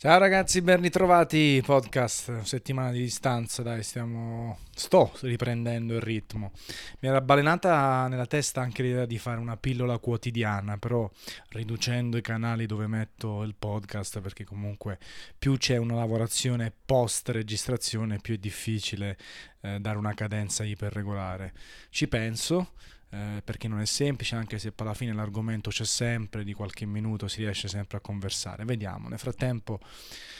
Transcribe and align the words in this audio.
Ciao 0.00 0.16
ragazzi, 0.16 0.62
ben 0.62 0.80
ritrovati 0.80 1.60
podcast, 1.66 2.42
settimana 2.42 2.92
di 2.92 3.00
distanza, 3.00 3.64
dai, 3.64 3.82
stiamo... 3.82 4.58
sto 4.72 5.12
riprendendo 5.22 5.92
il 5.96 6.00
ritmo. 6.00 6.52
Mi 7.00 7.08
era 7.08 7.20
balenata 7.20 8.06
nella 8.06 8.26
testa 8.26 8.60
anche 8.60 8.84
l'idea 8.84 9.06
di 9.06 9.18
fare 9.18 9.40
una 9.40 9.56
pillola 9.56 9.98
quotidiana, 9.98 10.78
però 10.78 11.10
riducendo 11.48 12.16
i 12.16 12.20
canali 12.20 12.66
dove 12.66 12.86
metto 12.86 13.42
il 13.42 13.56
podcast, 13.58 14.20
perché 14.20 14.44
comunque 14.44 15.00
più 15.36 15.56
c'è 15.56 15.78
una 15.78 15.96
lavorazione 15.96 16.72
post 16.86 17.30
registrazione, 17.30 18.20
più 18.20 18.34
è 18.34 18.38
difficile 18.38 19.18
eh, 19.62 19.80
dare 19.80 19.98
una 19.98 20.14
cadenza 20.14 20.62
iperregolare. 20.62 21.52
Ci 21.90 22.06
penso, 22.06 22.70
eh, 23.10 23.40
perché 23.42 23.68
non 23.68 23.80
è 23.80 23.86
semplice, 23.86 24.36
anche 24.36 24.58
se 24.58 24.72
alla 24.76 24.94
fine 24.94 25.14
l'argomento 25.14 25.70
c'è 25.70 25.84
sempre, 25.84 26.44
di 26.44 26.52
qualche 26.52 26.84
minuto 26.84 27.26
si 27.26 27.40
riesce 27.40 27.66
sempre 27.66 27.98
a 27.98 28.00
conversare. 28.00 28.64
Vediamo, 28.64 29.08
nel 29.08 29.18
frattempo 29.18 29.80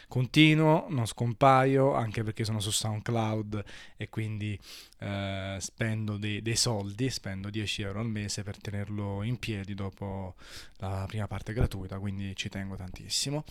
continuo, 0.06 0.86
non 0.88 1.06
scompaio, 1.06 1.94
anche 1.94 2.22
perché 2.22 2.44
sono 2.44 2.60
su 2.60 2.70
SoundCloud 2.70 3.64
e 3.96 4.08
quindi 4.08 4.58
eh, 4.98 5.56
spendo 5.60 6.16
dei, 6.16 6.42
dei, 6.42 6.56
soldi, 6.56 7.08
spendo 7.08 7.48
10 7.48 7.82
euro 7.82 8.00
al 8.00 8.08
mese 8.08 8.42
per 8.42 8.58
tenerlo 8.60 9.22
in 9.22 9.38
piedi 9.38 9.74
dopo 9.74 10.34
la 10.76 11.04
prima 11.06 11.26
parte 11.26 11.52
gratuita, 11.52 11.98
quindi 11.98 12.36
ci 12.36 12.48
tengo 12.48 12.76
tantissimo. 12.76 13.44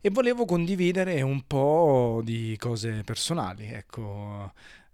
E 0.00 0.10
volevo 0.10 0.44
condividere 0.44 1.22
un 1.22 1.46
po' 1.46 2.20
di 2.24 2.56
cose 2.58 3.02
personali, 3.04 3.66
ecco 3.66 4.52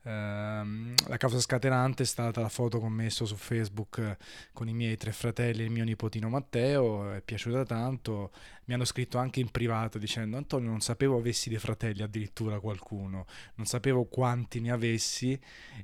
Ehm, 0.08 0.94
la 1.08 1.18
causa 1.18 1.38
scatenante 1.38 2.02
è 2.02 2.06
stata 2.06 2.40
la 2.40 2.48
foto 2.48 2.78
che 2.78 2.86
ho 2.86 2.88
messo 2.88 3.26
su 3.26 3.36
Facebook 3.36 3.98
eh, 3.98 4.16
con 4.54 4.66
i 4.66 4.72
miei 4.72 4.96
tre 4.96 5.12
fratelli 5.12 5.60
e 5.60 5.64
il 5.64 5.70
mio 5.70 5.84
nipotino 5.84 6.30
Matteo, 6.30 7.12
è 7.12 7.20
piaciuta 7.20 7.64
tanto. 7.64 8.32
Mi 8.64 8.74
hanno 8.74 8.86
scritto 8.86 9.18
anche 9.18 9.40
in 9.40 9.50
privato 9.50 9.98
dicendo 9.98 10.38
Antonio 10.38 10.70
non 10.70 10.80
sapevo 10.80 11.18
avessi 11.18 11.50
dei 11.50 11.58
fratelli 11.58 12.02
addirittura 12.02 12.58
qualcuno, 12.58 13.26
non 13.56 13.66
sapevo 13.66 14.04
quanti 14.04 14.60
ne 14.60 14.70
avessi 14.70 15.38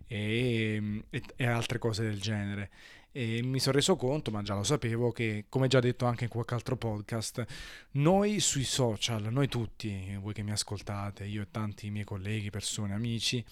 e, 0.07 1.03
e, 1.11 1.23
e 1.37 1.47
altre 1.47 1.79
cose 1.79 2.03
del 2.03 2.21
genere 2.21 2.71
e 3.17 3.43
mi 3.45 3.61
sono 3.61 3.77
reso 3.77 3.95
conto, 3.95 4.33
ma 4.33 4.43
già 4.43 4.55
lo 4.55 4.65
sapevo, 4.65 5.13
che 5.13 5.45
come 5.49 5.69
già 5.69 5.79
detto 5.79 6.05
anche 6.05 6.25
in 6.25 6.31
qualche 6.31 6.55
altro 6.55 6.77
podcast, 6.77 7.45
noi 7.93 8.41
sui 8.41 8.65
social, 8.65 9.31
noi 9.31 9.47
tutti, 9.47 10.19
voi 10.21 10.33
che 10.33 10.43
mi 10.43 10.51
ascoltate, 10.51 11.25
io 11.25 11.43
e 11.43 11.51
tanti 11.51 11.91
miei 11.91 12.05
colleghi, 12.05 12.51
persone, 12.51 12.93
amici, 12.93 13.45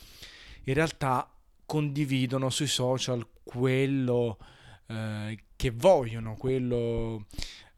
in 0.65 0.75
realtà 0.75 1.29
condividono 1.65 2.51
sui 2.51 2.67
social 2.67 3.27
quello 3.43 4.39
eh, 4.87 5.39
che 5.57 5.71
vogliono, 5.71 6.35
quello, 6.37 7.27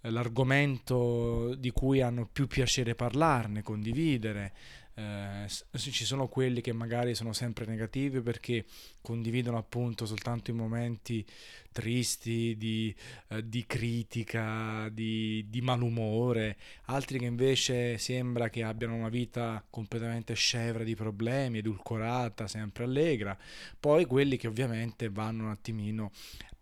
eh, 0.00 0.10
l'argomento 0.10 1.54
di 1.54 1.70
cui 1.70 2.00
hanno 2.00 2.28
più 2.30 2.46
piacere 2.46 2.94
parlarne, 2.94 3.62
condividere 3.62 4.52
eh, 4.94 5.46
ci 5.76 6.04
sono 6.04 6.28
quelli 6.28 6.60
che 6.60 6.72
magari 6.72 7.14
sono 7.14 7.32
sempre 7.32 7.66
negativi 7.66 8.20
perché 8.20 8.64
condividono 9.00 9.58
appunto 9.58 10.06
soltanto 10.06 10.50
i 10.50 10.54
momenti 10.54 11.24
tristi 11.72 12.56
di, 12.56 12.94
eh, 13.28 13.48
di 13.48 13.66
critica, 13.66 14.88
di, 14.90 15.44
di, 15.48 15.60
malumore, 15.60 16.56
altri 16.84 17.18
che 17.18 17.24
invece 17.24 17.98
sembra 17.98 18.48
che 18.48 18.62
abbiano 18.62 18.94
una 18.94 19.08
vita 19.08 19.64
completamente 19.68 20.34
scevra 20.34 20.84
di 20.84 20.94
problemi, 20.94 21.58
edulcorata, 21.58 22.46
sempre 22.46 22.84
allegra, 22.84 23.36
poi 23.78 24.04
quelli 24.04 24.36
che 24.36 24.46
ovviamente 24.46 25.08
vanno 25.08 25.44
un 25.44 25.50
attimino 25.50 26.12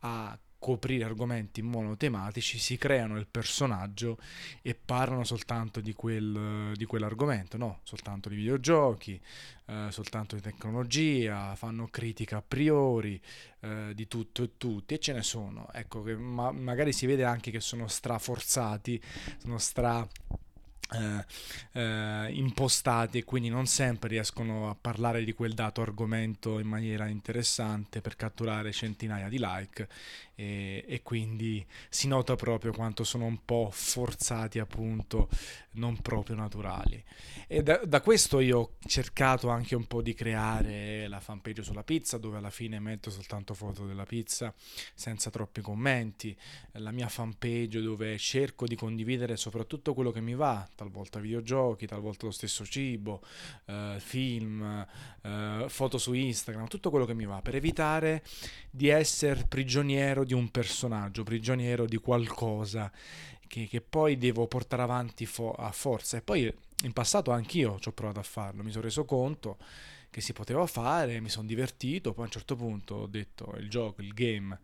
a 0.01 0.37
coprire 0.63 1.03
argomenti 1.03 1.61
monotematici, 1.61 2.57
si 2.57 2.77
creano 2.77 3.19
il 3.19 3.27
personaggio 3.29 4.17
e 4.63 4.77
parlano 4.77 5.25
soltanto 5.25 5.81
di, 5.81 5.93
quel, 5.93 6.73
di 6.77 6.85
quell'argomento, 6.85 7.57
no? 7.57 7.81
soltanto 7.83 8.29
di 8.29 8.37
videogiochi, 8.37 9.21
eh, 9.67 9.89
soltanto 9.91 10.37
di 10.37 10.41
tecnologia, 10.41 11.57
fanno 11.57 11.89
critica 11.91 12.37
a 12.37 12.45
priori 12.47 13.21
eh, 13.59 13.91
di 13.93 14.07
tutto 14.07 14.45
e 14.45 14.51
tutti 14.57 14.95
e 14.95 15.01
ce 15.01 15.13
ne 15.13 15.23
sono. 15.25 15.67
Ecco, 15.73 16.05
che 16.05 16.15
ma- 16.15 16.53
magari 16.53 16.93
si 16.93 17.07
vede 17.07 17.25
anche 17.25 17.51
che 17.51 17.59
sono 17.59 17.89
straforzati, 17.89 19.03
sono 19.39 19.59
stra 19.59 20.07
eh, 20.93 21.25
eh, 21.81 22.33
impostati 22.33 23.19
e 23.19 23.25
quindi 23.25 23.49
non 23.49 23.67
sempre 23.67 24.09
riescono 24.11 24.69
a 24.69 24.77
parlare 24.79 25.25
di 25.25 25.33
quel 25.33 25.55
dato 25.55 25.81
argomento 25.81 26.59
in 26.59 26.67
maniera 26.67 27.07
interessante 27.07 28.01
per 28.01 28.17
catturare 28.17 28.73
centinaia 28.73 29.29
di 29.29 29.39
like 29.39 29.89
e, 30.35 30.85
e 30.87 31.03
quindi 31.03 31.65
si 31.89 32.09
nota 32.09 32.35
proprio 32.37 32.73
quanto 32.73 33.05
sono 33.05 33.25
un 33.25 33.45
po' 33.45 33.69
forzati 33.73 34.59
appunto 34.59 35.29
non 35.73 35.97
proprio 35.99 36.37
naturali. 36.37 37.03
E 37.47 37.63
da, 37.63 37.81
da 37.85 38.01
questo 38.01 38.41
io 38.41 38.59
ho 38.59 38.71
cercato 38.87 39.49
anche 39.49 39.75
un 39.75 39.87
po' 39.87 40.03
di 40.03 40.15
creare 40.15 41.07
la 41.09 41.21
fanpage 41.21 41.63
sulla 41.63 41.85
pizza 41.85 42.19
dove 42.19 42.39
alla 42.39 42.51
fine 42.51 42.79
metto 42.81 43.11
soltanto 43.11 43.55
foto 43.55 43.87
della 43.87 44.05
pizza 44.05 44.53
senza 44.95 45.31
troppi 45.31 45.61
commenti. 45.61 46.37
La 46.73 46.91
mia 46.91 47.09
fanpage 47.09 47.81
dove 47.81 48.19
cerco 48.19 48.67
di 48.67 48.75
condividere 48.75 49.37
soprattutto 49.37 49.95
quello 49.95 50.11
che 50.11 50.21
mi 50.21 50.35
va 50.35 50.69
talvolta 50.83 51.21
videogiochi, 51.21 51.87
talvolta 51.87 52.27
lo 52.27 52.33
stesso 52.33 52.65
cibo, 52.65 53.23
eh, 53.67 53.97
film, 53.99 54.87
eh, 55.23 55.65
foto 55.69 55.99
su 55.99 56.13
Instagram, 56.13 56.67
tutto 56.67 56.91
quello 56.91 57.07
che 57.07 57.15
mi 57.15 57.25
va, 57.25 57.41
per 57.41 57.55
evitare 57.55 58.23
di 58.71 58.89
essere 58.89 59.45
prigioniero 59.49 60.25
di 60.25 60.35
un 60.35 60.51
personaggio, 60.51 61.23
prigioniero 61.23 61.87
di 61.87 61.97
qualcosa 61.97 62.91
che, 63.47 63.67
che 63.67 63.81
poi 63.81 64.17
devo 64.17 64.47
portare 64.47 64.83
avanti 64.83 65.27
fo- 65.27 65.53
a 65.53 65.71
forza. 65.73 66.17
E 66.17 66.23
poi 66.23 66.53
in 66.85 66.93
passato 66.93 67.31
anch'io 67.31 67.79
ci 67.79 67.89
ho 67.89 67.93
provato 67.93 68.21
a 68.21 68.25
farlo, 68.25 68.63
mi 68.63 68.71
sono 68.71 68.85
reso 68.85 69.05
conto 69.05 69.59
che 70.13 70.21
si 70.21 70.35
poteva 70.35 70.67
fare, 70.67 71.23
mi 71.23 71.31
sono 71.31 71.47
divertito, 71.47 72.13
poi 72.13 72.25
a 72.25 72.27
un 72.27 72.33
certo 72.33 72.55
punto 72.55 72.97
ho 72.97 73.07
detto 73.07 73.55
il 73.57 73.71
gioco, 73.71 74.03
il 74.03 74.13
game, 74.13 74.61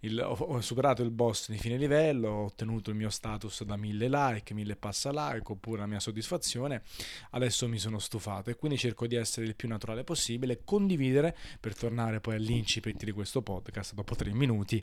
il, 0.00 0.18
ho, 0.18 0.32
ho, 0.32 0.60
superato 0.60 1.04
il 1.04 1.12
boss 1.12 1.50
di 1.50 1.56
fine 1.56 1.76
livello, 1.76 2.28
ho 2.28 2.44
ottenuto 2.46 2.90
il 2.90 2.96
mio 2.96 3.08
status 3.08 3.62
da 3.62 3.76
1000 3.76 4.08
like, 4.08 4.54
1000 4.54 4.74
passa 4.74 5.10
like, 5.12 5.52
oppure 5.52 5.78
la 5.78 5.86
mia 5.86 6.00
soddisfazione, 6.00 6.82
adesso 7.30 7.68
mi 7.68 7.78
sono 7.78 8.00
stufato 8.00 8.50
e 8.50 8.56
quindi 8.56 8.76
cerco 8.76 9.06
di 9.06 9.14
essere 9.14 9.46
il 9.46 9.54
più 9.54 9.68
naturale 9.68 10.02
possibile, 10.02 10.64
condividere, 10.64 11.36
per 11.60 11.76
tornare 11.76 12.18
poi 12.18 12.34
all'incipit 12.34 13.04
di 13.04 13.12
questo 13.12 13.40
podcast 13.40 13.94
dopo 13.94 14.16
tre 14.16 14.32
minuti, 14.32 14.82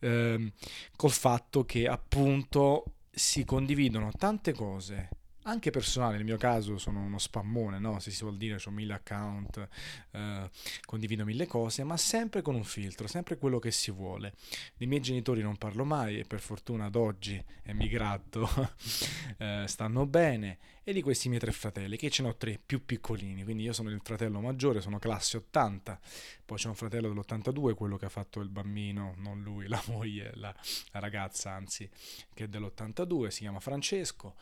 ehm, 0.00 0.50
col 0.96 1.12
fatto 1.12 1.64
che 1.64 1.86
appunto 1.86 2.94
si 3.12 3.44
condividono 3.44 4.10
tante 4.18 4.52
cose 4.52 5.08
anche 5.46 5.70
personale, 5.70 6.16
nel 6.16 6.24
mio 6.24 6.36
caso 6.36 6.76
sono 6.76 7.00
uno 7.00 7.18
spammone, 7.18 7.78
no? 7.78 7.98
se 8.00 8.10
si 8.10 8.22
vuol 8.22 8.36
dire, 8.36 8.58
ho 8.64 8.70
mille 8.70 8.94
account, 8.94 9.68
eh, 10.10 10.50
condivido 10.84 11.24
mille 11.24 11.46
cose, 11.46 11.84
ma 11.84 11.96
sempre 11.96 12.42
con 12.42 12.54
un 12.54 12.64
filtro, 12.64 13.06
sempre 13.06 13.38
quello 13.38 13.58
che 13.58 13.70
si 13.70 13.90
vuole. 13.90 14.34
Dei 14.76 14.86
miei 14.86 15.00
genitori 15.00 15.42
non 15.42 15.56
parlo 15.56 15.84
mai 15.84 16.18
e 16.18 16.24
per 16.24 16.40
fortuna 16.40 16.86
ad 16.86 16.96
oggi 16.96 17.42
è 17.62 17.72
migrato, 17.72 18.48
eh, 19.38 19.64
stanno 19.66 20.06
bene, 20.06 20.58
e 20.82 20.92
di 20.92 21.02
questi 21.02 21.28
miei 21.28 21.40
tre 21.40 21.52
fratelli, 21.52 21.96
che 21.96 22.10
ce 22.10 22.22
ne 22.22 22.28
ho 22.28 22.36
tre 22.36 22.60
più 22.64 22.84
piccolini, 22.84 23.42
quindi 23.44 23.64
io 23.64 23.72
sono 23.72 23.90
il 23.90 24.00
fratello 24.02 24.40
maggiore, 24.40 24.80
sono 24.80 24.98
classe 24.98 25.36
80, 25.36 25.98
poi 26.44 26.58
c'è 26.58 26.68
un 26.68 26.76
fratello 26.76 27.08
dell'82, 27.08 27.74
quello 27.74 27.96
che 27.96 28.04
ha 28.04 28.08
fatto 28.08 28.40
il 28.40 28.48
bambino, 28.48 29.14
non 29.18 29.42
lui, 29.42 29.66
la 29.68 29.82
moglie, 29.86 30.32
la, 30.34 30.54
la 30.92 30.98
ragazza 31.00 31.52
anzi, 31.52 31.88
che 32.34 32.44
è 32.44 32.48
dell'82, 32.48 33.28
si 33.28 33.40
chiama 33.40 33.60
Francesco 33.60 34.34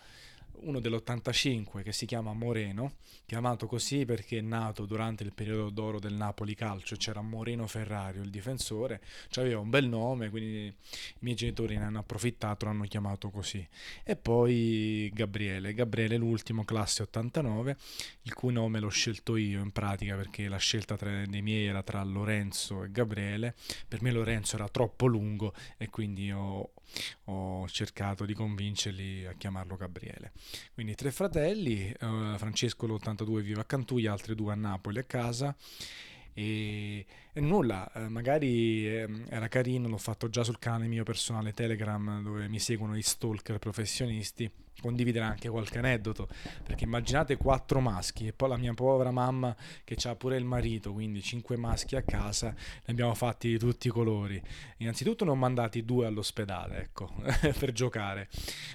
uno 0.60 0.80
dell'85 0.80 1.82
che 1.82 1.92
si 1.92 2.06
chiama 2.06 2.32
Moreno, 2.32 2.94
chiamato 3.26 3.66
così 3.66 4.04
perché 4.04 4.38
è 4.38 4.40
nato 4.40 4.86
durante 4.86 5.22
il 5.22 5.32
periodo 5.32 5.70
d'oro 5.70 5.98
del 5.98 6.14
Napoli 6.14 6.54
calcio, 6.54 6.96
c'era 6.96 7.20
Moreno 7.20 7.66
Ferrario, 7.66 8.22
il 8.22 8.30
difensore, 8.30 9.00
cioè 9.28 9.44
aveva 9.44 9.60
un 9.60 9.70
bel 9.70 9.88
nome, 9.88 10.30
quindi 10.30 10.66
i 10.66 10.74
miei 11.20 11.36
genitori 11.36 11.76
ne 11.76 11.84
hanno 11.84 11.98
approfittato, 11.98 12.66
l'hanno 12.66 12.84
chiamato 12.84 13.30
così. 13.30 13.66
E 14.02 14.16
poi 14.16 15.10
Gabriele, 15.12 15.74
Gabriele 15.74 16.16
l'ultimo, 16.16 16.64
classe 16.64 17.02
89, 17.02 17.76
il 18.22 18.34
cui 18.34 18.52
nome 18.52 18.80
l'ho 18.80 18.88
scelto 18.88 19.36
io 19.36 19.60
in 19.60 19.72
pratica 19.72 20.16
perché 20.16 20.48
la 20.48 20.56
scelta 20.56 20.96
tra, 20.96 21.24
dei 21.26 21.42
miei 21.42 21.66
era 21.66 21.82
tra 21.82 22.02
Lorenzo 22.02 22.84
e 22.84 22.90
Gabriele, 22.90 23.54
per 23.86 24.02
me 24.02 24.10
Lorenzo 24.10 24.56
era 24.56 24.68
troppo 24.68 25.06
lungo 25.06 25.54
e 25.76 25.88
quindi 25.90 26.30
ho, 26.30 26.72
ho 27.24 27.68
cercato 27.68 28.24
di 28.24 28.34
convincerli 28.34 29.26
a 29.26 29.34
chiamarlo 29.34 29.76
Gabriele. 29.76 30.32
Quindi 30.72 30.94
tre 30.94 31.10
fratelli, 31.10 31.94
uh, 32.00 32.36
Francesco 32.36 32.86
l'82 32.86 33.40
vive 33.40 33.60
a 33.60 33.64
Cantù, 33.64 33.98
gli 33.98 34.06
altri 34.06 34.34
due 34.34 34.52
a 34.52 34.56
Napoli 34.56 34.98
a 34.98 35.04
casa 35.04 35.54
e 36.32 37.06
E 37.36 37.40
nulla, 37.40 37.90
eh, 37.94 38.08
magari 38.08 38.86
eh, 38.86 39.08
era 39.28 39.48
carino, 39.48 39.88
l'ho 39.88 39.98
fatto 39.98 40.28
già 40.28 40.44
sul 40.44 40.60
canale 40.60 40.86
mio 40.86 41.02
personale 41.02 41.52
Telegram 41.52 42.22
dove 42.22 42.46
mi 42.46 42.60
seguono 42.60 42.96
i 42.96 43.02
stalker 43.02 43.58
professionisti 43.58 44.48
condividere 44.80 45.24
anche 45.24 45.48
qualche 45.48 45.78
aneddoto, 45.78 46.28
perché 46.62 46.84
immaginate 46.84 47.36
quattro 47.36 47.80
maschi 47.80 48.26
e 48.26 48.32
poi 48.32 48.50
la 48.50 48.56
mia 48.56 48.74
povera 48.74 49.10
mamma 49.10 49.56
che 49.82 49.96
ha 50.06 50.14
pure 50.14 50.36
il 50.36 50.44
marito, 50.44 50.92
quindi 50.92 51.22
cinque 51.22 51.56
maschi 51.56 51.96
a 51.96 52.02
casa, 52.02 52.48
ne 52.48 52.92
abbiamo 52.92 53.14
fatti 53.14 53.48
di 53.48 53.58
tutti 53.58 53.88
i 53.88 53.90
colori. 53.90 54.40
Innanzitutto 54.78 55.24
ne 55.24 55.30
ho 55.30 55.34
mandati 55.34 55.84
due 55.84 56.06
all'ospedale, 56.06 56.82
ecco, 56.82 57.10
per 57.58 57.72
giocare. 57.72 58.28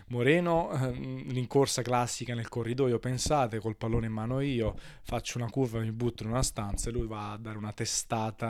Moreno, 0.07 0.71
ehm, 0.71 1.27
l'incorsa 1.31 1.81
classica 1.81 2.33
nel 2.33 2.49
corridoio, 2.49 2.97
pensate, 2.97 3.59
col 3.59 3.75
pallone 3.75 4.07
in 4.07 4.13
mano 4.13 4.39
io, 4.39 4.75
faccio 5.03 5.37
una 5.37 5.49
curva, 5.49 5.79
mi 5.79 5.91
butto 5.91 6.23
in 6.23 6.29
una 6.29 6.43
stanza 6.43 6.89
e 6.89 6.91
lui 6.93 7.05
va 7.05 7.33
a 7.33 7.37
dare 7.37 7.57
una 7.57 7.73
testata 7.73 8.48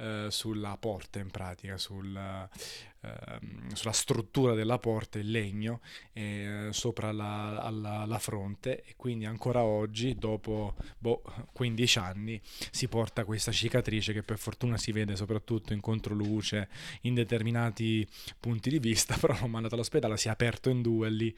eh, 0.00 0.28
sulla 0.30 0.76
porta 0.78 1.18
in 1.18 1.28
pratica, 1.28 1.76
sul, 1.76 2.16
eh, 2.16 3.38
sulla 3.72 3.90
struttura 3.90 4.54
della 4.54 4.78
porta 4.78 5.18
in 5.18 5.28
legno 5.28 5.80
eh, 6.12 6.68
sopra 6.70 7.10
la, 7.10 7.60
alla, 7.60 8.04
la, 8.06 8.18
fronte 8.20 8.84
e 8.84 8.94
quindi 8.96 9.24
ancora 9.24 9.64
oggi, 9.64 10.14
dopo 10.14 10.76
boh, 10.98 11.22
15 11.52 11.98
anni, 11.98 12.40
si 12.70 12.86
porta 12.86 13.24
questa 13.24 13.50
cicatrice 13.50 14.12
che 14.12 14.22
per 14.22 14.38
fortuna 14.38 14.76
si 14.76 14.92
vede 14.92 15.16
soprattutto 15.16 15.72
in 15.72 15.80
controluce 15.80 16.68
in 17.00 17.14
determinati 17.14 18.06
punti 18.38 18.70
di 18.70 18.78
vista, 18.78 19.16
però 19.20 19.36
l'ho 19.40 19.48
mandato 19.48 19.74
all'ospedale, 19.74 20.16
si 20.16 20.28
è 20.28 20.30
aperto 20.30 20.70
in 20.70 20.80
due 20.80 21.10
lì, 21.10 21.36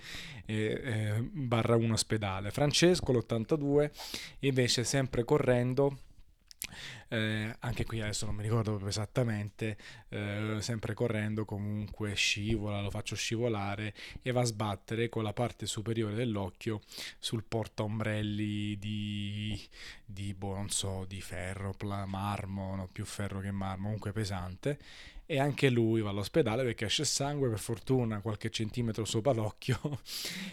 barra 1.33 1.77
un 1.77 1.93
ospedale. 1.93 2.51
Francesco, 2.51 3.11
l'82, 3.11 3.91
invece 4.41 4.85
sempre 4.85 5.25
correndo, 5.25 5.97
eh, 7.09 7.55
anche 7.61 7.85
qui 7.85 8.01
adesso 8.01 8.27
non 8.27 8.35
mi 8.37 8.43
ricordo 8.43 8.71
proprio 8.71 8.89
esattamente, 8.89 9.77
eh, 10.09 10.59
sempre 10.61 10.95
correndo 10.95 11.45
comunque 11.45 12.15
scivola, 12.15 12.81
lo 12.81 12.91
faccio 12.91 13.17
scivolare 13.17 13.95
e 14.23 14.31
va 14.33 14.43
a 14.43 14.45
sbattere 14.45 15.09
con 15.09 15.23
la 15.23 15.33
parte 15.33 15.67
superiore 15.67 16.15
dell'occhio 16.15 16.81
sul 17.19 17.45
porta 17.45 17.83
ombrelli 17.83 18.79
di, 18.79 19.61
di 20.05 20.35
boh, 20.35 20.55
non 20.55 20.71
so, 20.71 21.05
di 21.07 21.21
ferro, 21.21 21.75
marmo, 22.07 22.77
no, 22.77 22.89
più 22.89 23.05
ferro 23.05 23.41
che 23.41 23.51
marmo, 23.51 23.85
comunque 23.85 24.13
pesante 24.13 24.79
e 25.31 25.39
anche 25.39 25.71
lui 25.71 26.01
va 26.01 26.11
all'ospedale 26.11 26.65
perché 26.65 26.87
esce 26.87 27.05
sangue, 27.05 27.49
per 27.49 27.61
fortuna 27.61 28.21
qualche 28.21 28.51
centimetro 28.51 29.05
sopra 29.05 29.33
l'occhio. 29.33 29.79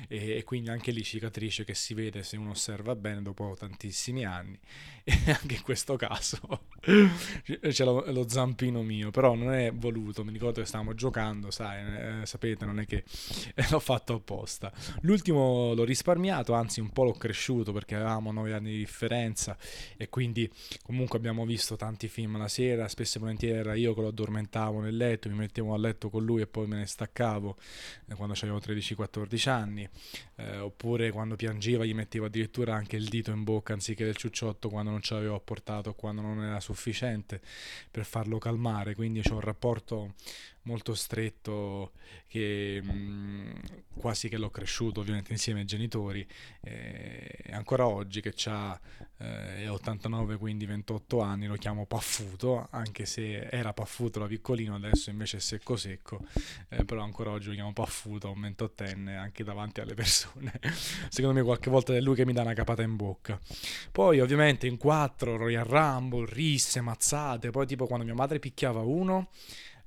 E, 0.09 0.37
e, 0.37 0.43
quindi 0.43 0.69
anche 0.69 0.91
lì 0.91 1.03
cicatrice 1.03 1.65
che 1.65 1.73
si 1.73 1.93
vede 1.93 2.23
se 2.23 2.37
uno 2.37 2.51
osserva 2.51 2.95
bene 2.95 3.21
dopo 3.21 3.55
tantissimi 3.57 4.23
anni. 4.23 4.57
E 5.03 5.31
anche 5.31 5.55
in 5.55 5.61
questo 5.61 5.95
caso 5.95 6.67
c'è 6.83 7.83
lo, 7.85 8.03
lo, 8.11 8.27
zampino 8.27 8.83
mio, 8.83 9.09
però 9.09 9.35
non 9.35 9.53
è 9.53 9.71
voluto, 9.73 10.23
mi 10.25 10.33
ricordo 10.33 10.59
che 10.59 10.67
stavamo 10.67 10.93
giocando, 10.93 11.49
sai, 11.49 12.21
eh, 12.21 12.25
sapete, 12.25 12.65
non 12.65 12.79
è 12.79 12.85
che 12.85 13.05
l'ho 13.69 13.79
fatto 13.79 14.15
apposta. 14.15 14.71
L'ultimo 15.01 15.73
l'ho 15.73 15.85
risparmiato, 15.85 16.53
anzi 16.53 16.81
un 16.81 16.91
po' 16.91 17.05
l'ho 17.05 17.13
cresciuto 17.13 17.71
perché 17.71 17.95
avevamo 17.95 18.33
9 18.33 18.53
anni 18.53 18.71
di 18.71 18.77
differenza 18.77 19.57
e 19.95 20.09
quindi 20.09 20.49
comunque 20.83 21.17
abbiamo 21.17 21.45
visto 21.45 21.77
tanti 21.77 22.09
film 22.09 22.37
la 22.37 22.49
sera, 22.49 22.87
spesso 22.89 23.17
e 23.17 23.21
volentieri 23.21 23.79
io 23.79 23.93
che 23.93 24.01
lo 24.01 24.07
addormentavo 24.07 24.66
nel 24.71 24.95
letto, 24.95 25.29
mi 25.29 25.35
mettevo 25.35 25.73
a 25.73 25.77
letto 25.77 26.09
con 26.09 26.23
lui 26.23 26.41
e 26.41 26.47
poi 26.47 26.67
me 26.67 26.77
ne 26.77 26.85
staccavo 26.85 27.57
eh, 28.07 28.15
quando 28.15 28.35
avevo 28.39 28.59
13-14 28.59 29.49
anni, 29.49 29.89
eh, 30.35 30.57
oppure 30.57 31.11
quando 31.11 31.35
piangeva 31.35 31.85
gli 31.85 31.93
mettevo 31.93 32.25
addirittura 32.25 32.75
anche 32.75 32.95
il 32.95 33.07
dito 33.07 33.31
in 33.31 33.43
bocca 33.43 33.73
anziché 33.73 34.05
del 34.05 34.15
ciucciotto 34.15 34.69
quando 34.69 34.91
non 34.91 35.01
ce 35.01 35.15
l'avevo 35.15 35.35
apportato, 35.35 35.93
quando 35.93 36.21
non 36.21 36.43
era 36.43 36.59
sufficiente 36.59 37.41
per 37.89 38.05
farlo 38.05 38.37
calmare, 38.37 38.95
quindi 38.95 39.21
c'è 39.21 39.31
un 39.31 39.41
rapporto 39.41 40.13
molto 40.67 40.93
stretto 40.93 41.93
che 42.27 42.81
mh, 42.83 42.91
mm, 42.91 43.51
quasi 43.95 44.29
che 44.29 44.37
l'ho 44.37 44.49
cresciuto 44.49 44.99
ovviamente 44.99 45.31
insieme 45.31 45.61
ai 45.61 45.65
genitori 45.65 46.27
e 46.61 47.49
ancora 47.51 47.87
oggi 47.87 48.21
che 48.21 48.33
ha 48.45 48.79
eh, 49.17 49.67
89 49.67 50.37
quindi 50.37 50.65
28 50.65 51.21
anni 51.21 51.47
lo 51.47 51.55
chiamo 51.55 51.85
Paffuto 51.85 52.67
anche 52.69 53.05
se 53.05 53.47
era 53.47 53.73
Paffuto 53.73 54.19
da 54.19 54.27
piccolino 54.27 54.75
adesso 54.75 55.09
invece 55.09 55.37
è 55.37 55.39
secco 55.39 55.75
secco 55.77 56.19
eh, 56.69 56.83
però 56.85 57.01
ancora 57.01 57.31
oggi 57.31 57.47
lo 57.47 57.53
chiamo 57.53 57.73
Paffuto 57.73 58.29
un 58.29 58.41
ventottenne 58.41 59.15
anche 59.15 59.43
davanti 59.43 59.81
alle 59.81 59.93
persone. 59.93 60.51
Secondo 61.09 61.37
me 61.39 61.43
qualche 61.43 61.69
volta 61.69 61.95
è 61.95 62.01
lui 62.01 62.15
che 62.15 62.25
mi 62.25 62.33
dà 62.33 62.41
una 62.41 62.53
capata 62.53 62.81
in 62.81 62.95
bocca. 62.95 63.39
Poi 63.91 64.19
ovviamente 64.19 64.67
in 64.67 64.77
quattro 64.77 65.37
Royal 65.37 65.65
Rumble 65.65 66.27
risse 66.29 66.81
mazzate 66.81 67.49
poi 67.49 67.65
tipo 67.65 67.87
quando 67.87 68.05
mia 68.05 68.13
madre 68.13 68.39
picchiava 68.39 68.81
uno 68.81 69.29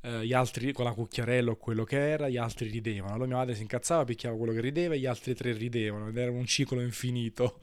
eh, 0.03 0.25
gli 0.25 0.33
altri 0.33 0.73
con 0.73 0.85
la 0.85 0.93
cucchiarella 0.93 1.51
o 1.51 1.57
quello 1.57 1.85
che 1.85 1.99
era, 1.99 2.29
gli 2.29 2.37
altri 2.37 2.69
ridevano. 2.69 3.13
Allora 3.13 3.29
mia 3.29 3.37
madre 3.37 3.55
si 3.55 3.63
incazzava, 3.63 4.05
picchiava 4.05 4.37
quello 4.37 4.53
che 4.53 4.61
rideva 4.61 4.95
e 4.95 4.99
gli 4.99 5.07
altri 5.07 5.35
tre 5.35 5.53
ridevano 5.53 6.09
ed 6.09 6.17
era 6.17 6.31
un 6.31 6.47
ciclo 6.47 6.81
infinito. 6.81 7.59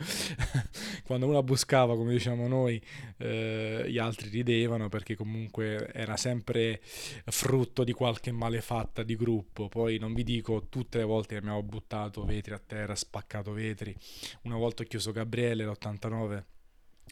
Quando 1.04 1.28
uno 1.28 1.42
buscava, 1.42 1.96
come 1.96 2.12
diciamo 2.12 2.48
noi, 2.48 2.82
eh, 3.18 3.86
gli 3.88 3.98
altri 3.98 4.30
ridevano 4.30 4.90
perché 4.90 5.16
comunque 5.16 5.92
era 5.94 6.18
sempre 6.18 6.82
frutto 6.82 7.84
di 7.84 7.94
qualche 7.94 8.32
malefatta 8.32 9.04
di 9.04 9.16
gruppo. 9.16 9.68
Poi 9.68 9.98
non 9.98 10.14
vi 10.14 10.24
dico 10.24 10.68
tutte 10.70 11.00
le 11.00 11.06
volte 11.06 11.36
che 11.36 11.40
abbiamo 11.40 11.64
buttato 11.64 12.24
vetri 12.24 12.54
a 12.54 12.62
terra, 12.66 12.96
spaccato 12.96 13.52
vetri. 13.52 13.96
Una 14.44 14.58
volta 14.58 14.84
ho 14.84 14.86
chiuso 14.86 15.12
Gabriele 15.12 15.66
l'89 15.66 16.44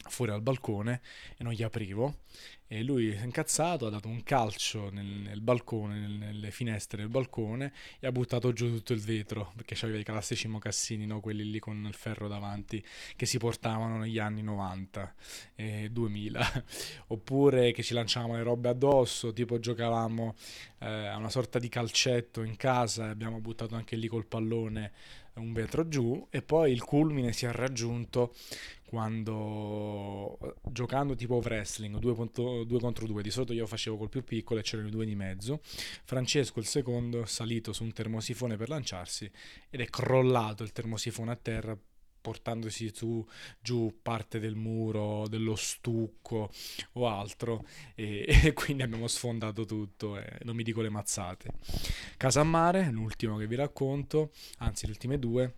fuori 0.08 0.32
al 0.32 0.42
balcone 0.42 1.00
e 1.36 1.42
non 1.44 1.52
gli 1.52 1.62
aprivo 1.62 2.18
e 2.68 2.82
lui 2.82 3.12
si 3.12 3.18
è 3.18 3.24
incazzato, 3.24 3.86
ha 3.86 3.90
dato 3.90 4.08
un 4.08 4.24
calcio 4.24 4.90
nel, 4.90 5.06
nel 5.06 5.40
balcone, 5.40 6.00
nel, 6.00 6.10
nelle 6.10 6.50
finestre 6.50 6.98
del 6.98 7.08
balcone 7.08 7.72
e 8.00 8.08
ha 8.08 8.12
buttato 8.12 8.52
giù 8.52 8.68
tutto 8.68 8.92
il 8.92 9.00
vetro 9.00 9.52
perché 9.54 9.76
aveva 9.84 10.00
i 10.00 10.04
classici 10.04 10.48
mocassini, 10.48 11.06
no? 11.06 11.20
quelli 11.20 11.48
lì 11.48 11.60
con 11.60 11.84
il 11.86 11.94
ferro 11.94 12.26
davanti 12.26 12.84
che 13.14 13.24
si 13.24 13.38
portavano 13.38 13.98
negli 13.98 14.18
anni 14.18 14.42
90 14.42 15.14
e 15.54 15.88
2000 15.92 16.64
oppure 17.08 17.70
che 17.70 17.84
ci 17.84 17.94
lanciavamo 17.94 18.34
le 18.34 18.42
robe 18.42 18.68
addosso 18.68 19.32
tipo 19.32 19.60
giocavamo 19.60 20.34
eh, 20.80 21.06
a 21.06 21.16
una 21.16 21.30
sorta 21.30 21.60
di 21.60 21.68
calcetto 21.68 22.42
in 22.42 22.56
casa 22.56 23.06
e 23.06 23.10
abbiamo 23.10 23.40
buttato 23.40 23.76
anche 23.76 23.94
lì 23.94 24.08
col 24.08 24.26
pallone 24.26 24.92
un 25.36 25.52
vetro 25.52 25.88
giù 25.88 26.26
e 26.30 26.42
poi 26.42 26.72
il 26.72 26.82
culmine 26.82 27.32
si 27.32 27.46
è 27.46 27.50
raggiunto 27.52 28.34
quando 28.86 30.38
giocando 30.62 31.14
tipo 31.14 31.36
wrestling 31.36 31.98
2 31.98 32.14
contro 32.14 33.06
2 33.06 33.22
di 33.22 33.30
solito 33.30 33.52
io 33.52 33.66
facevo 33.66 33.96
col 33.96 34.08
più 34.08 34.22
piccolo 34.22 34.60
e 34.60 34.62
c'erano 34.62 34.88
i 34.88 34.92
due 34.92 35.04
di 35.04 35.14
mezzo 35.14 35.60
Francesco 36.04 36.60
il 36.60 36.66
secondo 36.66 37.22
è 37.22 37.26
salito 37.26 37.72
su 37.72 37.82
un 37.82 37.92
termosifone 37.92 38.56
per 38.56 38.68
lanciarsi 38.68 39.30
ed 39.68 39.80
è 39.80 39.86
crollato 39.86 40.62
il 40.62 40.72
termosifone 40.72 41.32
a 41.32 41.36
terra 41.36 41.76
portandosi 42.26 42.90
su, 42.92 43.24
giù 43.60 44.00
parte 44.02 44.40
del 44.40 44.56
muro, 44.56 45.28
dello 45.28 45.54
stucco 45.54 46.50
o 46.94 47.06
altro 47.06 47.64
e, 47.94 48.24
e 48.42 48.52
quindi 48.52 48.82
abbiamo 48.82 49.06
sfondato 49.06 49.64
tutto 49.64 50.18
e 50.18 50.38
non 50.42 50.56
mi 50.56 50.64
dico 50.64 50.80
le 50.80 50.88
mazzate. 50.88 51.50
Casa 52.16 52.40
a 52.40 52.44
mare, 52.44 52.90
l'ultimo 52.90 53.36
che 53.36 53.46
vi 53.46 53.54
racconto, 53.54 54.32
anzi 54.58 54.86
le 54.86 54.92
ultime 54.92 55.20
due 55.20 55.54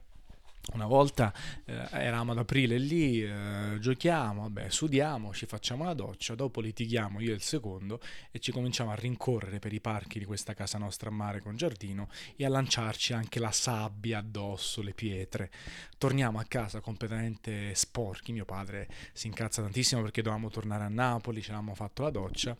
una 0.73 0.87
volta 0.87 1.32
eh, 1.65 1.75
eravamo 1.93 2.32
ad 2.32 2.38
aprile 2.38 2.79
lì, 2.79 3.23
eh, 3.23 3.78
giochiamo, 3.81 4.42
vabbè, 4.42 4.69
sudiamo, 4.69 5.33
ci 5.33 5.47
facciamo 5.47 5.85
la 5.85 5.95
doccia, 5.95 6.35
dopo 6.35 6.61
litighiamo 6.61 7.21
io 7.21 7.31
e 7.31 7.35
il 7.35 7.42
secondo 7.42 8.00
e 8.31 8.38
ci 8.38 8.52
cominciamo 8.52 8.90
a 8.90 8.95
rincorrere 8.95 9.59
per 9.59 9.73
i 9.73 9.81
parchi 9.81 10.19
di 10.19 10.25
questa 10.25 10.54
casa 10.54 10.78
nostra 10.78 11.09
a 11.09 11.12
mare 11.12 11.40
con 11.40 11.57
giardino 11.57 12.09
e 12.37 12.45
a 12.45 12.49
lanciarci 12.49 13.12
anche 13.12 13.38
la 13.38 13.52
sabbia 13.52 14.19
addosso, 14.19 14.83
le 14.83 14.92
pietre. 14.92 15.50
Torniamo 15.97 16.38
a 16.38 16.45
casa 16.47 16.81
completamente 16.81 17.75
sporchi, 17.75 18.33
mio 18.33 18.45
padre 18.45 18.88
si 19.12 19.26
incazza 19.26 19.62
tantissimo 19.62 20.02
perché 20.02 20.23
dovevamo 20.23 20.50
tornare 20.50 20.85
a 20.85 20.88
Napoli, 20.88 21.42
ci 21.42 21.50
avevamo 21.50 21.75
fatto 21.75 22.02
la 22.02 22.11
doccia, 22.11 22.57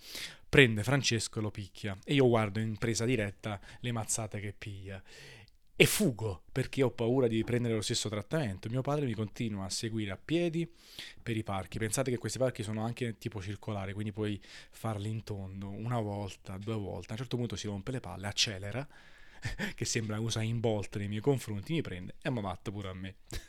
prende 0.49 0.83
Francesco 0.83 1.39
e 1.39 1.43
lo 1.43 1.51
picchia 1.51 1.97
e 2.05 2.15
io 2.15 2.27
guardo 2.27 2.59
in 2.59 2.79
presa 2.79 3.05
diretta 3.05 3.61
le 3.81 3.93
mazzate 3.93 4.41
che 4.41 4.55
piglia 4.57 5.03
e 5.81 5.87
fugo 5.87 6.43
perché 6.51 6.83
ho 6.83 6.91
paura 6.91 7.29
di 7.29 7.45
prendere 7.45 7.75
lo 7.75 7.83
stesso 7.83 8.09
trattamento. 8.09 8.69
Mio 8.69 8.83
padre 8.83 9.07
mi 9.07 9.15
continua 9.15 9.67
a 9.67 9.71
seguire 9.71 10.11
a 10.11 10.19
piedi 10.23 10.69
per 11.23 11.37
i 11.37 11.45
parchi. 11.45 11.79
Pensate 11.79 12.11
che 12.11 12.19
questi 12.19 12.37
parchi 12.37 12.65
sono 12.65 12.85
anche 12.85 13.17
tipo 13.17 13.41
circolari, 13.41 13.93
quindi 13.93 14.11
puoi 14.11 14.43
farli 14.73 15.09
in 15.09 15.23
tondo 15.23 15.69
una 15.69 16.01
volta, 16.01 16.59
due 16.59 16.75
volte. 16.75 17.11
A 17.11 17.13
un 17.13 17.19
certo 17.19 17.37
punto 17.37 17.55
si 17.55 17.69
rompe 17.69 17.93
le 17.93 18.01
palle, 18.01 18.27
accelera, 18.27 18.85
che 19.77 19.85
sembra 19.85 20.19
usa 20.19 20.43
in 20.43 20.59
bolt 20.59 20.97
nei 20.97 21.07
miei 21.07 21.21
confronti, 21.21 21.75
mi 21.75 21.81
prende 21.81 22.17
e 22.23 22.29
mi 22.29 22.41
matta 22.41 22.73
pure 22.73 22.89
a 22.89 22.95
me. 22.95 23.15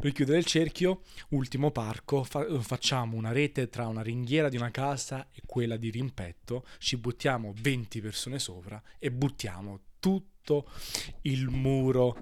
per 0.00 0.10
chiudere 0.10 0.38
il 0.38 0.44
cerchio, 0.44 1.02
ultimo 1.28 1.70
parco, 1.70 2.24
fa- 2.24 2.60
facciamo 2.62 3.16
una 3.16 3.30
rete 3.30 3.68
tra 3.68 3.86
una 3.86 4.02
ringhiera 4.02 4.48
di 4.48 4.56
una 4.56 4.72
casa 4.72 5.28
e 5.32 5.42
quella 5.46 5.76
di 5.76 5.90
rimpetto, 5.90 6.66
ci 6.78 6.96
buttiamo 6.96 7.54
20 7.60 8.00
persone 8.00 8.40
sopra 8.40 8.82
e 8.98 9.12
buttiamo 9.12 9.82
tutto 9.98 10.70
il 11.22 11.48
muro 11.48 12.16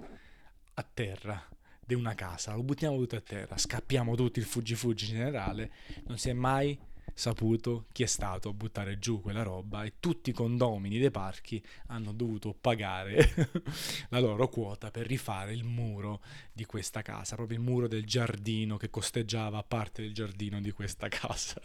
a 0.73 0.85
terra 0.93 1.43
di 1.85 1.93
una 1.93 2.15
casa, 2.15 2.53
lo 2.53 2.63
buttiamo 2.63 2.97
tutto 2.97 3.15
a 3.15 3.21
terra, 3.21 3.57
scappiamo 3.57 4.15
tutti 4.15 4.39
il 4.39 4.45
fuggi 4.45 4.75
fuggi 4.75 5.05
generale, 5.07 5.71
non 6.05 6.17
si 6.17 6.29
è 6.29 6.33
mai 6.33 6.77
saputo 7.17 7.85
chi 7.93 8.03
è 8.03 8.05
stato 8.05 8.49
a 8.49 8.53
buttare 8.53 8.99
giù 8.99 9.21
quella 9.21 9.41
roba 9.41 9.83
e 9.83 9.93
tutti 9.99 10.29
i 10.29 10.33
condomini 10.33 10.99
dei 10.99 11.09
parchi 11.09 11.63
hanno 11.87 12.11
dovuto 12.13 12.53
pagare 12.53 13.33
la 14.09 14.19
loro 14.19 14.47
quota 14.49 14.91
per 14.91 15.07
rifare 15.07 15.53
il 15.53 15.63
muro 15.63 16.21
di 16.53 16.65
questa 16.65 17.01
casa, 17.01 17.35
proprio 17.35 17.57
il 17.57 17.63
muro 17.63 17.87
del 17.87 18.05
giardino 18.05 18.77
che 18.77 18.91
costeggiava 18.91 19.63
parte 19.63 20.03
del 20.03 20.13
giardino 20.13 20.61
di 20.61 20.71
questa 20.71 21.07
casa. 21.09 21.59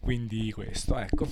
Quindi 0.00 0.52
questo, 0.52 0.98
ecco. 0.98 1.28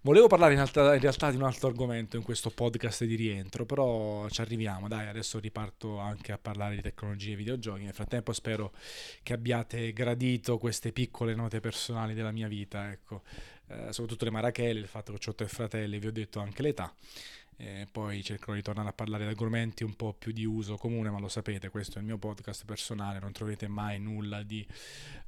Volevo 0.00 0.26
parlare 0.26 0.54
in, 0.54 0.60
alta, 0.60 0.94
in, 0.94 1.00
realtà 1.00 1.30
di 1.30 1.36
un 1.36 1.42
altro 1.42 1.68
argomento 1.68 2.16
in 2.16 2.22
questo 2.22 2.50
podcast 2.50 3.04
di 3.04 3.14
rientro, 3.14 3.64
però 3.64 4.28
ci 4.28 4.40
arriviamo, 4.40 4.88
dai, 4.88 5.06
adesso 5.08 5.38
riparto 5.38 5.98
anche 5.98 6.32
a 6.32 6.38
parlare 6.38 6.76
di 6.76 6.82
tecnologie 6.82 7.32
e 7.32 7.36
videogiochi. 7.36 7.84
Nel 7.84 7.94
frattempo 7.94 8.32
spero 8.32 8.72
che 9.22 9.32
abbiate 9.32 9.92
gradito 9.92 10.58
queste 10.58 10.92
piccole 10.92 11.34
note 11.34 11.60
personali 11.60 12.14
della 12.14 12.32
mia 12.32 12.48
vita, 12.48 12.90
ecco, 12.90 13.22
eh, 13.68 13.92
soprattutto 13.92 14.24
le 14.24 14.30
marachelle, 14.30 14.80
il 14.80 14.86
fatto 14.86 15.12
che 15.14 15.30
ho 15.30 15.34
tre 15.34 15.48
fratelli, 15.48 15.98
vi 15.98 16.06
ho 16.06 16.12
detto 16.12 16.40
anche 16.40 16.62
l'età. 16.62 16.92
E 17.56 17.86
poi 17.90 18.22
cercherò 18.22 18.54
di 18.54 18.62
tornare 18.62 18.88
a 18.88 18.92
parlare 18.92 19.24
di 19.24 19.30
argomenti 19.30 19.84
un 19.84 19.94
po' 19.94 20.12
più 20.12 20.32
di 20.32 20.44
uso 20.44 20.76
comune, 20.76 21.10
ma 21.10 21.18
lo 21.18 21.28
sapete, 21.28 21.68
questo 21.68 21.96
è 21.96 22.00
il 22.00 22.06
mio 22.06 22.18
podcast 22.18 22.64
personale, 22.64 23.20
non 23.20 23.32
troverete 23.32 23.68
mai 23.68 24.00
nulla 24.00 24.42
di 24.42 24.66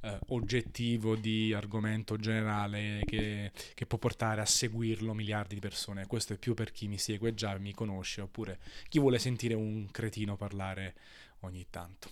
eh, 0.01 0.19
oggettivo, 0.27 1.15
di 1.15 1.53
argomento 1.53 2.17
generale 2.17 3.01
che, 3.05 3.51
che, 3.73 3.85
può 3.85 3.97
portare 3.97 4.41
a 4.41 4.45
seguirlo 4.45 5.13
miliardi 5.13 5.55
di 5.55 5.61
persone. 5.61 6.05
Questo 6.05 6.33
è 6.33 6.37
più 6.37 6.53
per 6.53 6.71
chi 6.71 6.87
mi 6.87 6.97
segue 6.97 7.33
già 7.33 7.57
mi 7.57 7.73
conosce, 7.73 8.21
oppure 8.21 8.59
chi 8.89 8.99
vuole 8.99 9.19
sentire 9.19 9.53
un 9.53 9.87
cretino 9.91 10.35
parlare 10.35 10.95
ogni 11.41 11.65
tanto. 11.69 12.09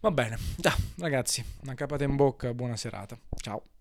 Va 0.00 0.10
bene, 0.10 0.36
già 0.56 0.76
ragazzi, 0.96 1.44
una 1.62 1.74
capata 1.74 2.04
in 2.04 2.14
bocca, 2.14 2.52
buona 2.52 2.76
serata, 2.76 3.18
ciao. 3.40 3.75